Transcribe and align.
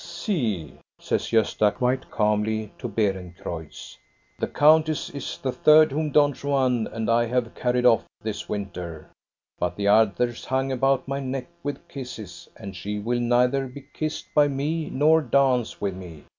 "See," 0.03 0.73
says 0.99 1.29
Gosta 1.29 1.71
quite 1.75 2.09
calmly 2.09 2.71
to 2.79 2.89
Beerencreutz, 2.89 3.99
"the 4.39 4.47
countess 4.47 5.11
is 5.11 5.37
the 5.37 5.51
third 5.51 5.91
whom 5.91 6.09
Don 6.09 6.33
Juan 6.33 6.87
and 6.91 7.07
I 7.07 7.27
have 7.27 7.53
carried 7.53 7.85
off 7.85 8.05
this 8.19 8.49
winter. 8.49 9.11
But 9.59 9.75
the 9.75 9.89
others 9.89 10.45
hung 10.45 10.71
about 10.71 11.07
my 11.07 11.19
neck 11.19 11.49
with 11.61 11.87
kisses, 11.87 12.49
and 12.57 12.75
she 12.75 12.97
will 12.97 13.19
neither 13.19 13.67
be 13.67 13.85
kissed 13.93 14.25
by 14.33 14.47
me 14.47 14.89
nor 14.89 15.21
dance 15.21 15.79
with 15.79 15.93
me. 15.95 16.23